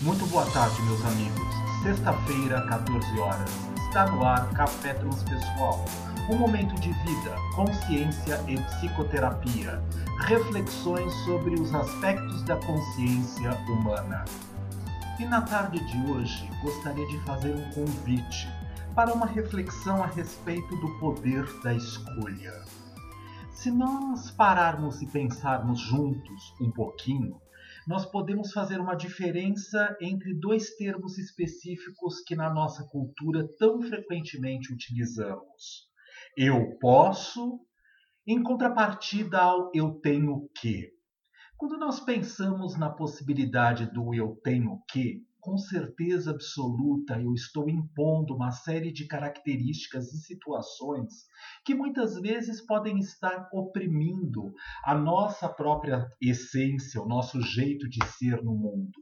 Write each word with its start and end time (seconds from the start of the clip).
Muito 0.00 0.26
boa 0.26 0.44
tarde, 0.50 0.82
meus 0.82 1.04
amigos. 1.04 1.40
Sexta-feira, 1.82 2.66
14 2.66 3.18
horas. 3.20 3.50
Está 3.86 4.10
no 4.10 4.24
ar 4.24 4.50
Café 4.50 4.92
Transpessoal. 4.94 5.84
Um 6.28 6.36
momento 6.36 6.74
de 6.80 6.92
vida, 6.92 7.36
consciência 7.54 8.42
e 8.48 8.60
psicoterapia. 8.60 9.80
Reflexões 10.26 11.14
sobre 11.24 11.54
os 11.54 11.72
aspectos 11.72 12.42
da 12.42 12.56
consciência 12.56 13.52
humana. 13.68 14.24
E 15.18 15.24
na 15.26 15.42
tarde 15.42 15.78
de 15.86 16.10
hoje, 16.10 16.50
gostaria 16.60 17.06
de 17.06 17.20
fazer 17.20 17.54
um 17.54 17.70
convite 17.70 18.52
para 18.96 19.14
uma 19.14 19.26
reflexão 19.26 20.02
a 20.02 20.06
respeito 20.06 20.76
do 20.76 20.90
poder 20.98 21.46
da 21.62 21.72
escolha. 21.72 22.62
Se 23.52 23.70
nós 23.70 24.30
pararmos 24.32 25.00
e 25.00 25.06
pensarmos 25.06 25.78
juntos 25.80 26.52
um 26.60 26.70
pouquinho, 26.70 27.40
nós 27.86 28.06
podemos 28.06 28.52
fazer 28.52 28.80
uma 28.80 28.94
diferença 28.94 29.96
entre 30.00 30.34
dois 30.34 30.74
termos 30.76 31.18
específicos 31.18 32.20
que 32.20 32.34
na 32.34 32.52
nossa 32.52 32.84
cultura 32.84 33.46
tão 33.58 33.82
frequentemente 33.82 34.72
utilizamos. 34.72 35.88
Eu 36.36 36.78
posso, 36.78 37.60
em 38.26 38.42
contrapartida 38.42 39.38
ao 39.38 39.70
eu 39.74 39.92
tenho 40.00 40.48
que. 40.56 40.90
Quando 41.56 41.78
nós 41.78 42.00
pensamos 42.00 42.76
na 42.76 42.90
possibilidade 42.90 43.86
do 43.92 44.14
eu 44.14 44.38
tenho 44.42 44.82
que, 44.90 45.22
com 45.44 45.58
certeza 45.58 46.30
absoluta 46.30 47.20
eu 47.20 47.34
estou 47.34 47.68
impondo 47.68 48.34
uma 48.34 48.50
série 48.50 48.90
de 48.90 49.06
características 49.06 50.10
e 50.10 50.16
situações 50.16 51.26
que 51.66 51.74
muitas 51.74 52.18
vezes 52.18 52.64
podem 52.64 52.98
estar 52.98 53.50
oprimindo 53.52 54.54
a 54.82 54.94
nossa 54.94 55.46
própria 55.46 56.08
essência, 56.18 56.98
o 57.02 57.06
nosso 57.06 57.42
jeito 57.42 57.86
de 57.90 58.02
ser 58.06 58.42
no 58.42 58.56
mundo. 58.56 58.98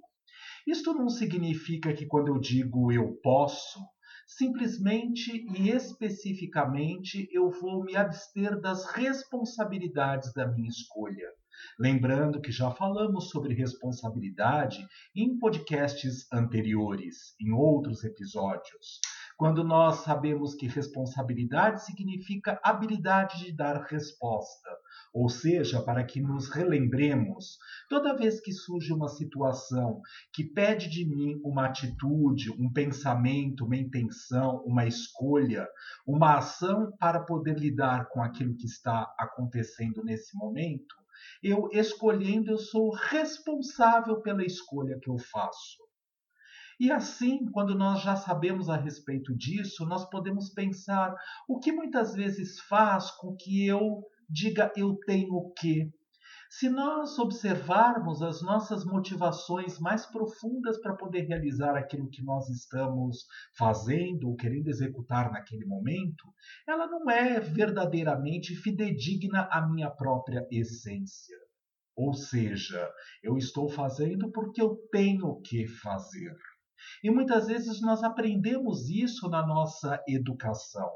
Isto 0.67 0.93
não 0.93 1.09
significa 1.09 1.95
que 1.95 2.07
quando 2.07 2.27
eu 2.27 2.41
digo 2.41 2.91
eu 2.91 3.17
posso, 3.23 3.79
simplesmente 4.27 5.47
e 5.57 5.71
especificamente 5.71 7.29
eu 7.31 7.51
vou 7.51 7.85
me 7.85 7.95
abster 7.95 8.61
das 8.61 8.85
responsabilidades 8.87 10.33
da 10.33 10.49
minha 10.49 10.69
escolha. 10.69 11.29
Lembrando 11.79 12.41
que 12.41 12.53
já 12.53 12.71
falamos 12.71 13.31
sobre 13.31 13.55
responsabilidade 13.55 14.87
em 15.15 15.39
podcasts 15.39 16.27
anteriores, 16.33 17.35
em 17.41 17.53
outros 17.53 18.05
episódios. 18.05 19.01
Quando 19.37 19.65
nós 19.65 20.05
sabemos 20.05 20.55
que 20.55 20.69
responsabilidade 20.69 21.85
significa 21.85 22.61
habilidade 22.63 23.45
de 23.45 23.53
dar 23.53 23.83
resposta, 23.83 24.71
ou 25.13 25.29
seja, 25.29 25.83
para 25.83 26.05
que 26.05 26.21
nos 26.21 26.49
relembremos, 26.49 27.59
toda 27.89 28.17
vez 28.17 28.41
que 28.41 28.53
surge 28.53 28.93
uma 28.93 29.09
situação 29.09 30.01
que 30.33 30.45
pede 30.45 30.89
de 30.89 31.05
mim 31.05 31.41
uma 31.45 31.67
atitude, 31.67 32.51
um 32.53 32.73
pensamento, 32.73 33.65
uma 33.65 33.77
intenção, 33.77 34.63
uma 34.65 34.87
escolha, 34.87 35.69
uma 36.07 36.39
ação 36.39 36.93
para 36.99 37.21
poder 37.21 37.59
lidar 37.59 38.09
com 38.11 38.23
aquilo 38.23 38.57
que 38.57 38.67
está 38.67 39.13
acontecendo 39.19 40.05
nesse 40.05 40.37
momento, 40.37 41.02
eu 41.43 41.69
escolhendo, 41.73 42.51
eu 42.51 42.59
sou 42.59 42.91
responsável 42.91 44.21
pela 44.23 44.45
escolha 44.45 44.99
que 45.01 45.11
eu 45.11 45.19
faço. 45.19 45.83
E 46.81 46.91
assim, 46.91 47.47
quando 47.53 47.75
nós 47.75 48.03
já 48.03 48.17
sabemos 48.17 48.69
a 48.69 48.77
respeito 48.77 49.37
disso, 49.37 49.87
nós 49.87 50.09
podemos 50.11 50.53
pensar 50.53 51.15
o 51.49 51.59
que 51.61 51.71
muitas 51.71 52.15
vezes 52.15 52.59
faz 52.61 53.11
com 53.13 53.37
que 53.37 53.67
eu 53.67 54.03
diga 54.29 54.73
eu 54.77 54.97
tenho 55.07 55.53
que, 55.59 55.91
se 56.59 56.69
nós 56.69 57.19
observarmos 57.19 58.21
as 58.21 58.43
nossas 58.43 58.85
motivações 58.85 59.79
mais 59.79 60.05
profundas 60.05 60.79
para 60.83 60.95
poder 60.95 61.23
realizar 61.23 61.75
aquilo 61.75 62.11
que 62.11 62.23
nós 62.23 62.47
estamos 62.51 63.25
fazendo 63.57 64.29
ou 64.29 64.37
querendo 64.37 64.69
executar 64.69 65.33
naquele 65.33 65.65
momento, 65.65 66.25
ela 66.69 66.87
não 66.87 67.11
é 67.11 67.41
verdadeiramente 67.41 68.55
fidedigna 68.55 69.49
à 69.51 69.67
minha 69.67 69.91
própria 69.91 70.47
essência. 70.51 71.39
Ou 71.97 72.13
seja, 72.13 72.87
eu 73.23 73.39
estou 73.39 73.71
fazendo 73.71 74.31
porque 74.31 74.61
eu 74.61 74.77
tenho 74.93 75.41
que 75.41 75.67
fazer. 75.67 76.37
E 77.03 77.11
muitas 77.11 77.47
vezes 77.47 77.81
nós 77.81 78.03
aprendemos 78.03 78.91
isso 78.91 79.27
na 79.31 79.47
nossa 79.47 79.99
educação. 80.07 80.91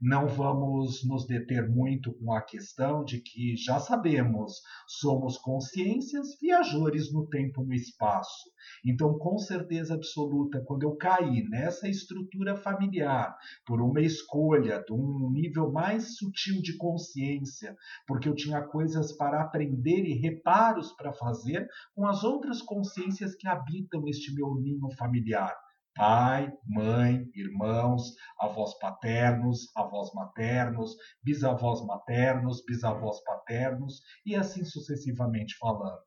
Não 0.00 0.28
vamos 0.28 1.04
nos 1.04 1.26
deter 1.26 1.68
muito 1.68 2.12
com 2.12 2.32
a 2.32 2.40
questão 2.40 3.04
de 3.04 3.20
que 3.20 3.56
já 3.56 3.80
sabemos, 3.80 4.62
somos 4.86 5.36
consciências 5.38 6.38
viajores 6.40 7.12
no 7.12 7.26
tempo 7.26 7.64
e 7.64 7.66
no 7.66 7.74
espaço. 7.74 8.48
Então, 8.86 9.18
com 9.18 9.36
certeza 9.38 9.94
absoluta, 9.94 10.62
quando 10.64 10.84
eu 10.84 10.94
caí 10.94 11.42
nessa 11.48 11.88
estrutura 11.88 12.54
familiar 12.54 13.36
por 13.66 13.82
uma 13.82 14.00
escolha 14.00 14.84
de 14.86 14.92
um 14.92 15.32
nível 15.32 15.72
mais 15.72 16.16
sutil 16.16 16.62
de 16.62 16.76
consciência, 16.76 17.76
porque 18.06 18.28
eu 18.28 18.36
tinha 18.36 18.62
coisas 18.62 19.10
para 19.16 19.42
aprender 19.42 20.04
e 20.04 20.14
reparos 20.14 20.92
para 20.92 21.12
fazer 21.12 21.66
com 21.92 22.06
as 22.06 22.22
outras 22.22 22.62
consciências 22.62 23.34
que 23.34 23.48
habitam 23.48 24.06
este 24.06 24.32
meu 24.32 24.54
ninho 24.54 24.88
familiar 24.96 25.56
pai, 25.98 26.52
mãe, 26.64 27.28
irmãos, 27.34 28.14
avós 28.38 28.78
paternos, 28.78 29.66
avós 29.74 30.14
maternos, 30.14 30.94
bisavós 31.24 31.84
maternos, 31.84 32.64
bisavós 32.64 33.20
paternos 33.24 34.00
e 34.24 34.36
assim 34.36 34.64
sucessivamente 34.64 35.56
falando. 35.58 36.04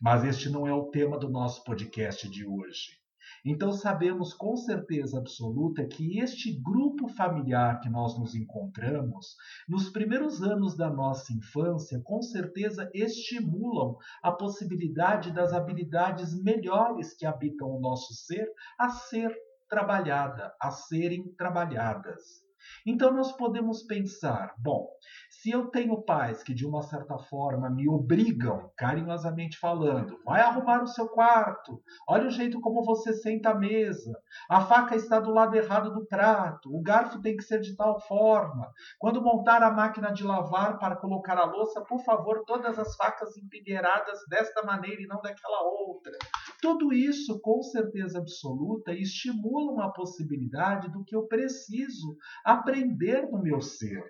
Mas 0.00 0.24
este 0.24 0.48
não 0.48 0.66
é 0.66 0.72
o 0.72 0.90
tema 0.90 1.18
do 1.18 1.28
nosso 1.28 1.62
podcast 1.64 2.26
de 2.30 2.46
hoje. 2.46 2.99
Então 3.44 3.72
sabemos 3.72 4.34
com 4.34 4.56
certeza 4.56 5.18
absoluta 5.18 5.86
que 5.86 6.18
este 6.18 6.52
grupo 6.52 7.08
familiar 7.08 7.80
que 7.80 7.88
nós 7.88 8.18
nos 8.18 8.34
encontramos, 8.34 9.34
nos 9.68 9.88
primeiros 9.88 10.42
anos 10.42 10.76
da 10.76 10.90
nossa 10.90 11.32
infância, 11.32 12.00
com 12.04 12.20
certeza 12.22 12.90
estimulam 12.94 13.96
a 14.22 14.30
possibilidade 14.30 15.32
das 15.32 15.52
habilidades 15.52 16.34
melhores 16.42 17.14
que 17.14 17.24
habitam 17.24 17.68
o 17.68 17.80
nosso 17.80 18.14
ser 18.14 18.46
a 18.78 18.90
ser 18.90 19.34
trabalhada, 19.68 20.52
a 20.60 20.70
serem 20.70 21.32
trabalhadas. 21.34 22.42
Então 22.84 23.12
nós 23.12 23.32
podemos 23.32 23.82
pensar, 23.84 24.54
bom, 24.58 24.86
se 25.40 25.50
eu 25.50 25.68
tenho 25.70 26.02
pais 26.02 26.42
que 26.42 26.52
de 26.52 26.66
uma 26.66 26.82
certa 26.82 27.16
forma 27.16 27.70
me 27.70 27.88
obrigam, 27.88 28.70
carinhosamente 28.76 29.58
falando, 29.58 30.20
vai 30.22 30.42
arrumar 30.42 30.82
o 30.82 30.86
seu 30.86 31.08
quarto, 31.08 31.82
olha 32.06 32.26
o 32.26 32.30
jeito 32.30 32.60
como 32.60 32.84
você 32.84 33.14
senta 33.14 33.50
à 33.50 33.54
mesa, 33.54 34.12
a 34.50 34.60
faca 34.60 34.94
está 34.94 35.18
do 35.18 35.30
lado 35.30 35.56
errado 35.56 35.94
do 35.94 36.04
prato, 36.04 36.68
o 36.70 36.82
garfo 36.82 37.22
tem 37.22 37.38
que 37.38 37.42
ser 37.42 37.60
de 37.60 37.74
tal 37.74 37.98
forma, 38.02 38.70
quando 38.98 39.22
montar 39.22 39.62
a 39.62 39.70
máquina 39.70 40.12
de 40.12 40.22
lavar 40.22 40.78
para 40.78 40.96
colocar 40.96 41.38
a 41.38 41.46
louça, 41.46 41.80
por 41.86 42.04
favor, 42.04 42.44
todas 42.46 42.78
as 42.78 42.94
facas 42.96 43.34
empilheiradas 43.38 44.18
desta 44.28 44.62
maneira 44.62 45.00
e 45.00 45.06
não 45.06 45.22
daquela 45.22 45.62
outra. 45.62 46.12
Tudo 46.60 46.92
isso, 46.92 47.40
com 47.40 47.62
certeza 47.62 48.18
absoluta, 48.18 48.92
estimula 48.92 49.86
a 49.86 49.90
possibilidade 49.90 50.90
do 50.90 51.02
que 51.02 51.16
eu 51.16 51.26
preciso 51.26 52.14
aprender 52.44 53.26
no 53.30 53.42
meu 53.42 53.62
ser. 53.62 54.04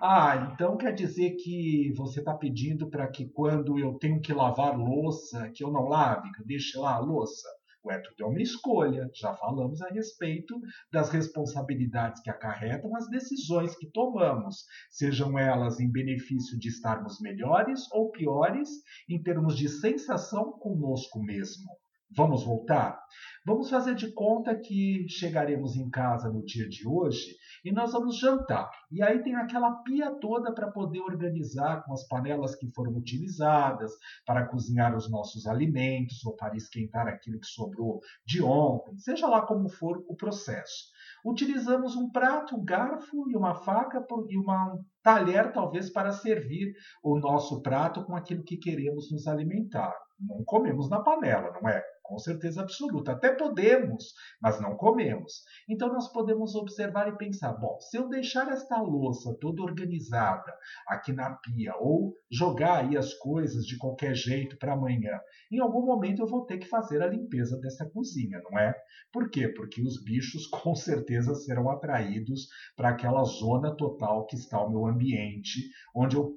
Ah, 0.00 0.50
então 0.52 0.76
quer 0.76 0.92
dizer 0.92 1.36
que 1.36 1.92
você 1.96 2.20
está 2.20 2.34
pedindo 2.34 2.90
para 2.90 3.08
que 3.08 3.28
quando 3.30 3.78
eu 3.78 3.94
tenho 3.94 4.20
que 4.20 4.32
lavar 4.32 4.76
louça, 4.76 5.50
que 5.54 5.64
eu 5.64 5.70
não 5.70 5.88
lave, 5.88 6.30
que 6.32 6.42
eu 6.42 6.46
deixe 6.46 6.76
lá 6.78 6.96
a 6.96 6.98
louça? 6.98 7.48
Ué, 7.84 7.98
tudo 7.98 8.22
é 8.22 8.26
uma 8.26 8.42
escolha. 8.42 9.10
Já 9.14 9.34
falamos 9.34 9.80
a 9.82 9.88
respeito 9.88 10.54
das 10.92 11.10
responsabilidades 11.10 12.20
que 12.22 12.30
acarretam 12.30 12.94
as 12.94 13.08
decisões 13.08 13.74
que 13.76 13.90
tomamos, 13.90 14.64
sejam 14.90 15.38
elas 15.38 15.80
em 15.80 15.90
benefício 15.90 16.58
de 16.58 16.68
estarmos 16.68 17.18
melhores 17.20 17.90
ou 17.92 18.10
piores 18.10 18.68
em 19.08 19.20
termos 19.20 19.56
de 19.56 19.68
sensação 19.68 20.52
conosco 20.58 21.20
mesmo. 21.22 21.70
Vamos 22.14 22.44
voltar? 22.44 23.00
Vamos 23.44 23.70
fazer 23.70 23.94
de 23.94 24.12
conta 24.12 24.54
que 24.54 25.06
chegaremos 25.08 25.76
em 25.76 25.88
casa 25.88 26.30
no 26.30 26.44
dia 26.44 26.68
de 26.68 26.86
hoje 26.86 27.36
e 27.64 27.72
nós 27.72 27.92
vamos 27.92 28.18
jantar. 28.18 28.70
E 28.90 29.02
aí 29.02 29.22
tem 29.22 29.34
aquela 29.34 29.82
pia 29.82 30.10
toda 30.20 30.52
para 30.52 30.70
poder 30.70 31.00
organizar 31.00 31.82
com 31.84 31.92
as 31.92 32.06
panelas 32.06 32.54
que 32.54 32.70
foram 32.70 32.92
utilizadas 32.92 33.92
para 34.26 34.46
cozinhar 34.46 34.94
os 34.94 35.10
nossos 35.10 35.46
alimentos 35.46 36.24
ou 36.24 36.36
para 36.36 36.54
esquentar 36.54 37.08
aquilo 37.08 37.40
que 37.40 37.46
sobrou 37.46 38.00
de 38.26 38.42
ontem, 38.42 38.98
seja 38.98 39.26
lá 39.26 39.42
como 39.42 39.68
for 39.68 40.04
o 40.06 40.14
processo. 40.14 40.92
Utilizamos 41.24 41.96
um 41.96 42.10
prato, 42.10 42.56
um 42.56 42.64
garfo 42.64 43.28
e 43.30 43.36
uma 43.36 43.54
faca 43.54 44.04
e 44.28 44.36
uma, 44.36 44.74
um 44.74 44.84
talher, 45.02 45.52
talvez, 45.52 45.90
para 45.90 46.12
servir 46.12 46.74
o 47.02 47.18
nosso 47.18 47.62
prato 47.62 48.04
com 48.04 48.14
aquilo 48.14 48.44
que 48.44 48.56
queremos 48.56 49.10
nos 49.10 49.26
alimentar. 49.26 49.94
Não 50.20 50.44
comemos 50.44 50.88
na 50.88 51.00
panela, 51.00 51.50
não 51.60 51.68
é? 51.68 51.82
Com 52.12 52.18
certeza 52.18 52.60
absoluta. 52.60 53.12
Até 53.12 53.34
podemos, 53.34 54.12
mas 54.38 54.60
não 54.60 54.76
comemos. 54.76 55.44
Então 55.66 55.88
nós 55.88 56.12
podemos 56.12 56.54
observar 56.54 57.08
e 57.08 57.16
pensar: 57.16 57.54
bom, 57.54 57.80
se 57.80 57.96
eu 57.96 58.06
deixar 58.06 58.52
esta 58.52 58.78
louça 58.82 59.34
toda 59.40 59.62
organizada 59.62 60.52
aqui 60.86 61.10
na 61.10 61.34
pia 61.36 61.74
ou 61.80 62.14
jogar 62.30 62.84
aí 62.84 62.98
as 62.98 63.14
coisas 63.14 63.64
de 63.64 63.78
qualquer 63.78 64.14
jeito 64.14 64.58
para 64.58 64.74
amanhã, 64.74 65.18
em 65.50 65.58
algum 65.58 65.86
momento 65.86 66.20
eu 66.20 66.26
vou 66.26 66.44
ter 66.44 66.58
que 66.58 66.68
fazer 66.68 67.00
a 67.00 67.06
limpeza 67.06 67.58
dessa 67.58 67.88
cozinha, 67.88 68.38
não 68.42 68.58
é? 68.58 68.74
Por 69.10 69.30
quê? 69.30 69.48
Porque 69.48 69.80
os 69.80 70.04
bichos 70.04 70.46
com 70.52 70.74
certeza 70.74 71.34
serão 71.34 71.70
atraídos 71.70 72.48
para 72.76 72.90
aquela 72.90 73.24
zona 73.24 73.74
total 73.74 74.26
que 74.26 74.36
está 74.36 74.62
o 74.62 74.68
meu 74.68 74.84
ambiente, 74.84 75.60
onde 75.96 76.16
eu 76.16 76.36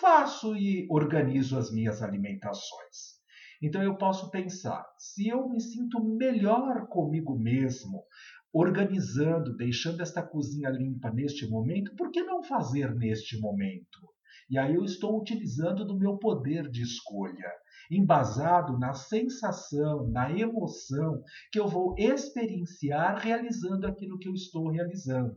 faço 0.00 0.56
e 0.56 0.88
organizo 0.90 1.56
as 1.56 1.72
minhas 1.72 2.02
alimentações. 2.02 3.17
Então 3.60 3.82
eu 3.82 3.96
posso 3.96 4.30
pensar, 4.30 4.84
se 4.98 5.28
eu 5.28 5.48
me 5.48 5.60
sinto 5.60 6.02
melhor 6.04 6.86
comigo 6.86 7.36
mesmo, 7.36 8.04
organizando, 8.52 9.56
deixando 9.56 10.00
esta 10.00 10.22
cozinha 10.22 10.70
limpa 10.70 11.10
neste 11.10 11.48
momento, 11.48 11.94
por 11.96 12.10
que 12.10 12.22
não 12.22 12.42
fazer 12.42 12.94
neste 12.94 13.38
momento? 13.40 14.08
E 14.48 14.56
aí 14.56 14.74
eu 14.74 14.84
estou 14.84 15.20
utilizando 15.20 15.84
do 15.84 15.98
meu 15.98 16.16
poder 16.16 16.70
de 16.70 16.82
escolha, 16.82 17.50
embasado 17.90 18.78
na 18.78 18.94
sensação, 18.94 20.08
na 20.08 20.30
emoção 20.32 21.22
que 21.52 21.58
eu 21.58 21.66
vou 21.66 21.94
experienciar 21.98 23.18
realizando 23.18 23.86
aquilo 23.86 24.18
que 24.18 24.28
eu 24.28 24.34
estou 24.34 24.70
realizando. 24.70 25.34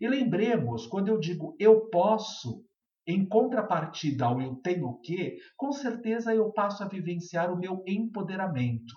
E 0.00 0.08
lembremos, 0.08 0.86
quando 0.86 1.08
eu 1.08 1.18
digo 1.18 1.56
eu 1.58 1.88
posso, 1.88 2.64
em 3.06 3.24
contrapartida 3.24 4.24
ao 4.24 4.40
eu 4.40 4.56
tenho 4.56 4.98
que, 5.00 5.38
com 5.56 5.72
certeza 5.72 6.34
eu 6.34 6.52
passo 6.52 6.82
a 6.82 6.88
vivenciar 6.88 7.52
o 7.52 7.58
meu 7.58 7.82
empoderamento. 7.86 8.94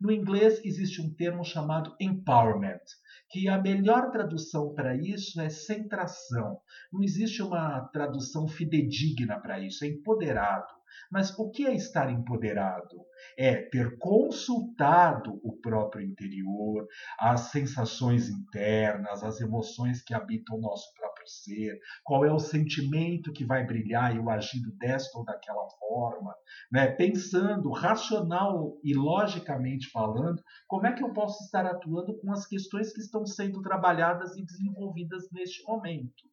No 0.00 0.10
inglês 0.10 0.64
existe 0.64 1.02
um 1.02 1.12
termo 1.14 1.44
chamado 1.44 1.94
empowerment, 2.00 2.80
que 3.28 3.48
a 3.48 3.60
melhor 3.60 4.10
tradução 4.10 4.74
para 4.74 4.96
isso 4.96 5.38
é 5.40 5.50
centração. 5.50 6.58
Não 6.90 7.02
existe 7.02 7.42
uma 7.42 7.80
tradução 7.92 8.48
fidedigna 8.48 9.38
para 9.38 9.60
isso, 9.60 9.84
é 9.84 9.88
empoderado. 9.88 10.80
Mas 11.10 11.36
o 11.38 11.50
que 11.50 11.66
é 11.66 11.74
estar 11.74 12.10
empoderado? 12.10 12.96
É 13.36 13.56
ter 13.56 13.98
consultado 13.98 15.38
o 15.42 15.56
próprio 15.60 16.04
interior, 16.04 16.86
as 17.18 17.50
sensações 17.50 18.28
internas, 18.28 19.22
as 19.22 19.40
emoções 19.40 20.02
que 20.02 20.14
habitam 20.14 20.56
o 20.56 20.60
nosso 20.60 20.92
ser, 21.30 21.78
qual 22.04 22.24
é 22.24 22.32
o 22.32 22.38
sentimento 22.38 23.32
que 23.32 23.44
vai 23.44 23.66
brilhar 23.66 24.14
eu 24.14 24.28
agindo 24.28 24.70
desta 24.76 25.18
ou 25.18 25.24
daquela 25.24 25.68
forma, 25.78 26.34
né? 26.70 26.88
pensando 26.88 27.70
racional 27.70 28.78
e 28.84 28.94
logicamente 28.94 29.90
falando, 29.90 30.42
como 30.66 30.86
é 30.86 30.92
que 30.92 31.02
eu 31.02 31.12
posso 31.12 31.42
estar 31.44 31.66
atuando 31.66 32.18
com 32.18 32.32
as 32.32 32.46
questões 32.46 32.92
que 32.92 33.00
estão 33.00 33.24
sendo 33.26 33.62
trabalhadas 33.62 34.36
e 34.36 34.44
desenvolvidas 34.44 35.30
neste 35.32 35.62
momento. 35.64 36.29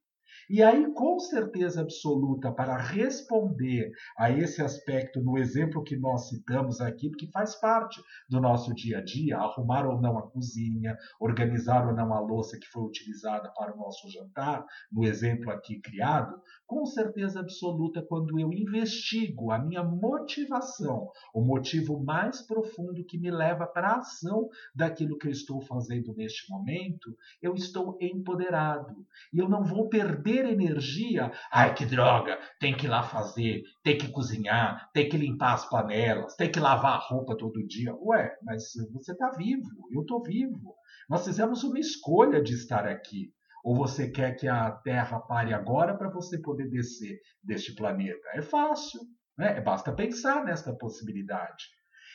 E 0.49 0.63
aí, 0.63 0.93
com 0.93 1.19
certeza 1.19 1.81
absoluta, 1.81 2.51
para 2.51 2.77
responder 2.77 3.91
a 4.17 4.31
esse 4.31 4.61
aspecto 4.61 5.21
no 5.21 5.37
exemplo 5.37 5.83
que 5.83 5.97
nós 5.97 6.29
citamos 6.29 6.79
aqui, 6.79 7.09
porque 7.09 7.27
faz 7.27 7.55
parte 7.55 8.01
do 8.29 8.39
nosso 8.39 8.73
dia 8.73 8.99
a 8.99 9.03
dia, 9.03 9.37
arrumar 9.37 9.85
ou 9.85 9.99
não 9.99 10.17
a 10.17 10.29
cozinha, 10.29 10.97
organizar 11.19 11.85
ou 11.87 11.93
não 11.93 12.13
a 12.13 12.19
louça 12.19 12.57
que 12.57 12.67
foi 12.67 12.83
utilizada 12.83 13.51
para 13.57 13.73
o 13.73 13.77
nosso 13.77 14.09
jantar, 14.09 14.65
no 14.91 15.03
exemplo 15.03 15.51
aqui 15.51 15.81
criado, 15.81 16.41
com 16.65 16.85
certeza 16.85 17.39
absoluta, 17.39 18.01
quando 18.01 18.39
eu 18.39 18.51
investigo 18.53 19.51
a 19.51 19.59
minha 19.59 19.83
motivação, 19.83 21.09
o 21.33 21.41
motivo 21.41 22.01
mais 22.03 22.41
profundo 22.41 23.03
que 23.05 23.17
me 23.17 23.31
leva 23.31 23.65
para 23.65 23.89
a 23.89 23.97
ação 23.99 24.47
daquilo 24.75 25.17
que 25.17 25.27
eu 25.27 25.31
estou 25.31 25.61
fazendo 25.61 26.13
neste 26.13 26.49
momento, 26.49 27.15
eu 27.41 27.53
estou 27.53 27.97
empoderado. 28.01 29.05
E 29.33 29.39
eu 29.39 29.49
não 29.49 29.63
vou 29.63 29.89
perder 29.89 30.36
ter 30.37 30.45
energia. 30.45 31.31
Ai, 31.51 31.73
que 31.73 31.85
droga! 31.85 32.37
Tem 32.59 32.75
que 32.75 32.85
ir 32.85 32.89
lá 32.89 33.01
fazer, 33.01 33.63
tem 33.83 33.97
que 33.97 34.09
cozinhar, 34.09 34.89
tem 34.93 35.09
que 35.09 35.17
limpar 35.17 35.53
as 35.53 35.67
panelas, 35.67 36.35
tem 36.35 36.51
que 36.51 36.59
lavar 36.59 36.93
a 36.93 37.07
roupa 37.07 37.35
todo 37.35 37.65
dia. 37.65 37.95
Ué, 37.95 38.31
mas 38.43 38.63
você 38.93 39.13
está 39.13 39.31
vivo, 39.31 39.67
eu 39.91 40.01
estou 40.01 40.21
vivo. 40.21 40.75
Nós 41.09 41.25
fizemos 41.25 41.63
uma 41.63 41.79
escolha 41.79 42.41
de 42.41 42.53
estar 42.53 42.85
aqui. 42.85 43.31
Ou 43.63 43.75
você 43.75 44.09
quer 44.09 44.35
que 44.35 44.47
a 44.47 44.71
Terra 44.71 45.19
pare 45.19 45.53
agora 45.53 45.97
para 45.97 46.09
você 46.09 46.39
poder 46.39 46.69
descer 46.69 47.19
deste 47.43 47.73
planeta? 47.73 48.21
É 48.33 48.41
fácil, 48.41 49.01
né? 49.37 49.59
Basta 49.59 49.91
pensar 49.91 50.45
nesta 50.45 50.73
possibilidade. 50.73 51.65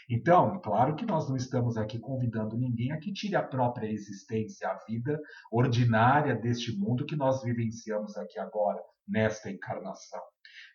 Então, 0.09 0.61
claro 0.61 0.97
que 0.97 1.07
nós 1.07 1.29
não 1.29 1.37
estamos 1.37 1.77
aqui 1.77 1.99
convidando 1.99 2.57
ninguém 2.57 2.93
a 2.93 2.99
que 2.99 3.13
tire 3.13 3.37
a 3.37 3.43
própria 3.43 3.91
existência, 3.91 4.69
a 4.69 4.79
vida 4.87 5.21
ordinária 5.51 6.35
deste 6.35 6.77
mundo 6.77 7.07
que 7.07 7.17
nós 7.17 7.43
vivenciamos 7.43 8.17
aqui 8.17 8.39
agora, 8.39 8.81
nesta 9.07 9.51
encarnação. 9.51 10.21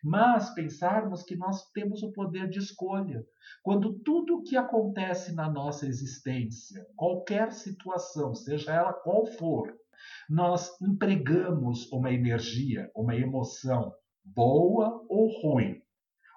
Mas 0.02 0.54
pensarmos 0.54 1.22
que 1.22 1.36
nós 1.36 1.70
temos 1.72 2.02
o 2.02 2.12
poder 2.12 2.48
de 2.48 2.58
escolha. 2.58 3.24
Quando 3.62 3.98
tudo 4.00 4.36
o 4.36 4.42
que 4.42 4.56
acontece 4.56 5.34
na 5.34 5.50
nossa 5.50 5.86
existência, 5.86 6.86
qualquer 6.96 7.52
situação, 7.52 8.34
seja 8.34 8.72
ela 8.72 8.92
qual 8.92 9.26
for, 9.26 9.74
nós 10.28 10.70
empregamos 10.80 11.90
uma 11.90 12.12
energia, 12.12 12.90
uma 12.94 13.16
emoção, 13.16 13.92
boa 14.24 15.04
ou 15.08 15.28
ruim, 15.40 15.82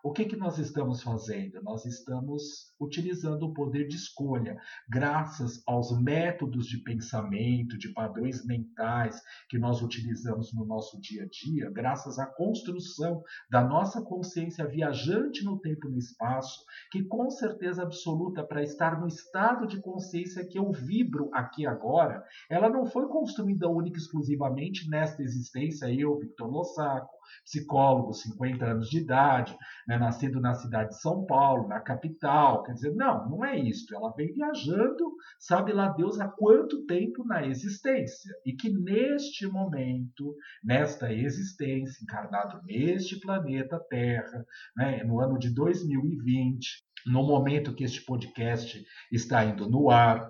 o 0.04 0.12
que, 0.12 0.26
que 0.26 0.36
nós 0.36 0.58
estamos 0.58 1.04
fazendo? 1.04 1.62
Nós 1.62 1.86
estamos 1.86 2.74
utilizando 2.80 3.44
o 3.44 3.54
poder 3.54 3.88
de 3.88 3.96
escolha, 3.96 4.58
graças 4.90 5.62
aos 5.68 5.92
métodos 6.02 6.66
de 6.66 6.80
pensamento, 6.80 7.78
de 7.78 7.94
padrões 7.94 8.46
mentais 8.46 9.22
que 9.48 9.60
nós 9.60 9.82
utilizamos 9.82 10.54
no 10.54 10.66
nosso 10.66 11.00
dia 11.00 11.24
a 11.24 11.28
dia, 11.28 11.70
graças 11.70 12.18
à 12.18 12.26
construção 12.26 13.22
da 13.50 13.64
nossa 13.64 14.02
consciência 14.02 14.66
viajante 14.68 15.44
no 15.44 15.60
tempo 15.60 15.88
e 15.88 15.92
no 15.92 15.98
espaço, 16.00 16.64
que 16.92 17.04
com 17.04 17.30
certeza 17.30 17.84
absoluta, 17.84 18.44
para 18.44 18.64
estar 18.64 19.00
no 19.00 19.08
estado 19.08 19.68
de 19.68 19.80
consciência 19.80 20.46
que 20.46 20.58
eu 20.58 20.72
vibro 20.72 21.30
aqui 21.32 21.68
agora, 21.68 22.24
ela 22.50 22.70
não 22.70 22.86
foi 22.86 23.08
construída 23.08 23.70
única 23.70 23.98
e 23.98 24.02
exclusivamente 24.02 24.90
nesta 24.90 25.22
existência, 25.22 25.94
eu, 25.94 26.18
Victor 26.18 26.50
Lossaco, 26.50 27.21
psicólogo, 27.44 28.14
50 28.14 28.66
anos 28.66 28.90
de 28.90 29.00
idade, 29.00 29.56
né, 29.88 29.98
nascido 29.98 30.40
na 30.40 30.54
cidade 30.54 30.90
de 30.90 31.02
São 31.02 31.26
Paulo, 31.26 31.68
na 31.68 31.80
capital. 31.80 32.64
Quer 32.64 32.74
dizer, 32.74 32.96
não, 32.96 33.30
não 33.30 33.46
é 33.46 33.58
isso. 33.58 33.94
Ela 33.94 34.14
vem 34.16 34.34
viajando, 34.34 35.14
sabe 35.40 35.74
lá 35.74 35.90
Deus 35.90 36.20
há 36.20 36.28
quanto 36.28 36.86
tempo 36.86 37.26
na 37.26 37.46
existência. 37.46 38.34
E 38.46 38.54
que 38.54 38.70
neste 38.70 39.48
momento, 39.48 40.36
nesta 40.64 41.14
existência, 41.14 42.04
encarnado 42.04 42.62
neste 42.64 43.20
planeta 43.20 43.80
Terra, 43.90 44.46
né, 44.76 45.04
no 45.04 45.20
ano 45.20 45.38
de 45.38 45.54
2020, 45.54 46.84
no 47.06 47.26
momento 47.26 47.74
que 47.74 47.84
este 47.84 48.04
podcast 48.06 48.84
está 49.12 49.44
indo 49.44 49.70
no 49.70 49.90
ar, 49.90 50.30